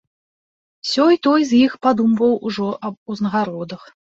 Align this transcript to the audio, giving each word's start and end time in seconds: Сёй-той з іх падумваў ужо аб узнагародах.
Сёй-той 0.91 1.45
з 1.51 1.61
іх 1.67 1.77
падумваў 1.85 2.33
ужо 2.51 2.69
аб 2.91 2.95
узнагародах. 3.17 3.81